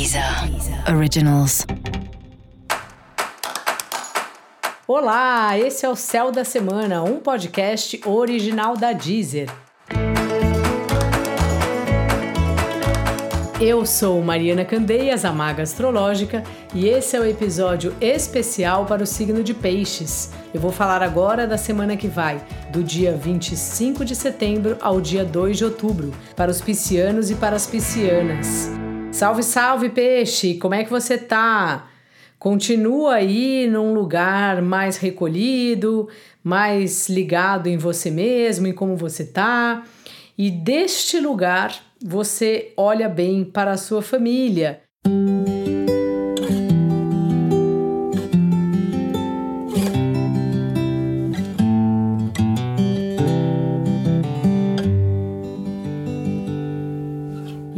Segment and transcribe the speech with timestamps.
[0.00, 0.24] Deezer
[0.96, 1.66] Originals.
[4.88, 9.50] Olá, esse é o Céu da Semana, um podcast original da Deezer.
[13.60, 16.44] Eu sou Mariana Candeias, a Maga Astrológica,
[16.74, 20.30] e esse é o episódio especial para o signo de Peixes.
[20.54, 22.42] Eu vou falar agora da semana que vai,
[22.72, 27.54] do dia 25 de setembro ao dia 2 de outubro, para os piscianos e para
[27.54, 28.79] as piscianas.
[29.12, 30.54] Salve, salve, peixe!
[30.54, 31.90] Como é que você tá?
[32.38, 36.08] Continua aí num lugar mais recolhido,
[36.42, 39.84] mais ligado em você mesmo, em como você tá.
[40.38, 44.80] E deste lugar você olha bem para a sua família.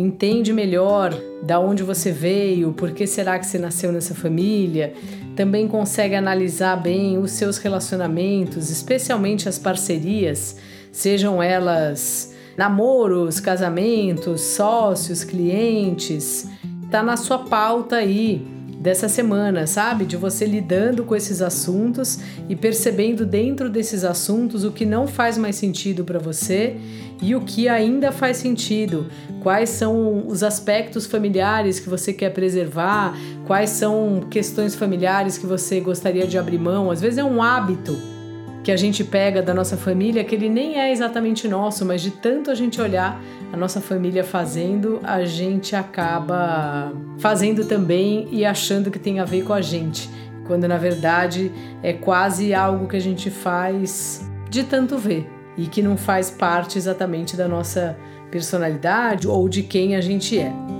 [0.00, 4.94] Entende melhor da onde você veio, por que será que você nasceu nessa família.
[5.36, 10.56] Também consegue analisar bem os seus relacionamentos, especialmente as parcerias,
[10.90, 16.48] sejam elas namoros, casamentos, sócios, clientes.
[16.90, 18.42] Tá na sua pauta aí
[18.80, 20.06] dessa semana, sabe?
[20.06, 25.36] De você lidando com esses assuntos e percebendo dentro desses assuntos o que não faz
[25.36, 26.76] mais sentido para você
[27.20, 29.06] e o que ainda faz sentido.
[29.42, 33.14] Quais são os aspectos familiares que você quer preservar?
[33.46, 36.90] Quais são questões familiares que você gostaria de abrir mão?
[36.90, 38.19] Às vezes é um hábito
[38.62, 42.10] que a gente pega da nossa família que ele nem é exatamente nosso, mas de
[42.10, 43.20] tanto a gente olhar
[43.52, 49.44] a nossa família fazendo, a gente acaba fazendo também e achando que tem a ver
[49.44, 50.10] com a gente,
[50.46, 51.50] quando na verdade
[51.82, 56.76] é quase algo que a gente faz de tanto ver e que não faz parte
[56.76, 57.96] exatamente da nossa
[58.30, 60.79] personalidade ou de quem a gente é.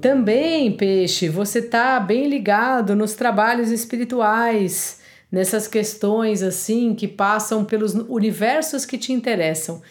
[0.00, 7.94] Também, peixe, você está bem ligado nos trabalhos espirituais, nessas questões assim que passam pelos
[7.94, 9.82] universos que te interessam.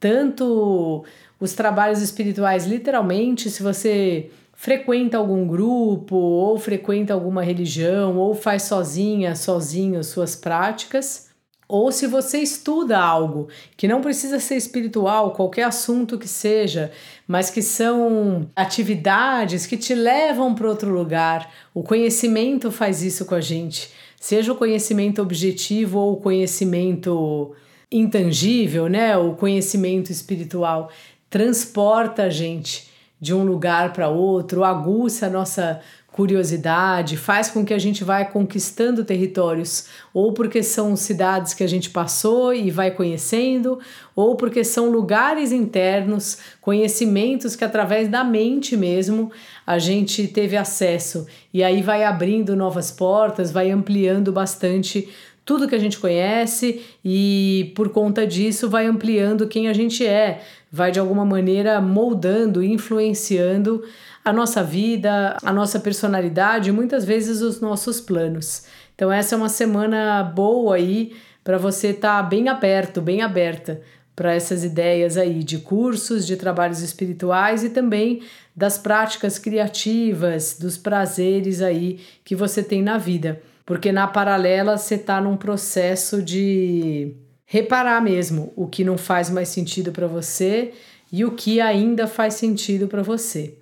[0.00, 1.04] Tanto
[1.38, 8.62] os trabalhos espirituais, literalmente, se você frequenta algum grupo, ou frequenta alguma religião, ou faz
[8.62, 11.27] sozinha, sozinho suas práticas
[11.68, 16.90] ou se você estuda algo que não precisa ser espiritual, qualquer assunto que seja,
[17.26, 21.52] mas que são atividades que te levam para outro lugar.
[21.74, 27.54] O conhecimento faz isso com a gente, seja o conhecimento objetivo ou o conhecimento
[27.92, 29.18] intangível, né?
[29.18, 30.90] O conhecimento espiritual
[31.28, 32.88] transporta a gente
[33.20, 35.80] de um lugar para outro, aguça a nossa
[36.18, 41.66] curiosidade, faz com que a gente vá conquistando territórios, ou porque são cidades que a
[41.68, 43.78] gente passou e vai conhecendo,
[44.16, 49.30] ou porque são lugares internos, conhecimentos que através da mente mesmo
[49.64, 51.24] a gente teve acesso.
[51.54, 55.08] E aí vai abrindo novas portas, vai ampliando bastante
[55.48, 60.42] tudo que a gente conhece e por conta disso vai ampliando quem a gente é,
[60.70, 63.82] vai de alguma maneira moldando, influenciando
[64.22, 68.64] a nossa vida, a nossa personalidade e muitas vezes os nossos planos.
[68.94, 73.80] Então, essa é uma semana boa aí para você estar tá bem aberto, bem aberta
[74.14, 78.20] para essas ideias aí de cursos, de trabalhos espirituais e também
[78.54, 83.40] das práticas criativas, dos prazeres aí que você tem na vida.
[83.68, 87.14] Porque na paralela você está num processo de
[87.44, 90.72] reparar mesmo o que não faz mais sentido para você
[91.12, 93.58] e o que ainda faz sentido para você.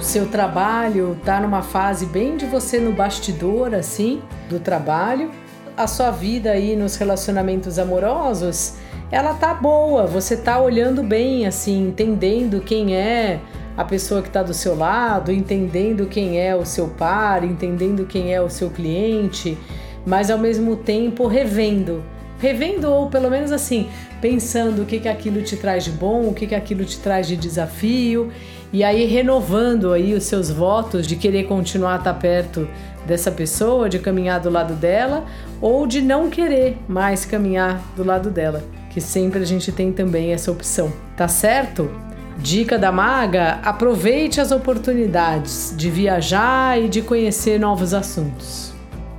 [0.00, 5.30] seu trabalho está numa fase bem de você no bastidor, assim, do trabalho.
[5.76, 8.76] A sua vida aí nos relacionamentos amorosos,
[9.10, 13.40] ela tá boa, você tá olhando bem, assim, entendendo quem é
[13.76, 18.34] a pessoa que está do seu lado, entendendo quem é o seu par, entendendo quem
[18.34, 19.56] é o seu cliente,
[20.04, 22.02] mas ao mesmo tempo revendo.
[22.38, 23.88] Revendo, ou pelo menos assim,
[24.20, 27.26] pensando o que, que aquilo te traz de bom, o que, que aquilo te traz
[27.26, 28.30] de desafio
[28.72, 32.68] e aí renovando aí os seus votos de querer continuar a estar perto
[33.06, 35.24] dessa pessoa, de caminhar do lado dela
[35.60, 40.32] ou de não querer mais caminhar do lado dela, que sempre a gente tem também
[40.32, 40.92] essa opção.
[41.16, 41.90] Tá certo?
[42.36, 48.75] Dica da maga: aproveite as oportunidades de viajar e de conhecer novos assuntos.